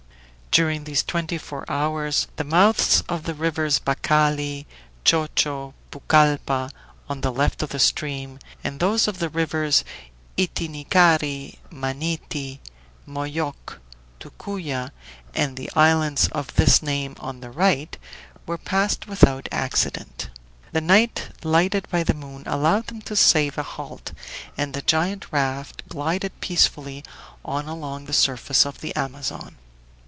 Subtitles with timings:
[0.53, 4.65] During these twenty four hours the mouths of the rivers Bacali,
[5.05, 6.69] Chochio, Pucalppa,
[7.07, 9.85] on the left of the stream, and those of the rivers
[10.35, 12.59] Itinicari, Maniti,
[13.07, 13.79] Moyoc,
[14.19, 14.91] Tucuya,
[15.33, 17.97] and the islands of this name on the right,
[18.45, 20.29] were passed without accident.
[20.73, 24.11] The night, lighted by the moon, allowed them to save a halt,
[24.57, 27.05] and the giant raft glided peacefully
[27.45, 29.55] on along the surface of the Amazon.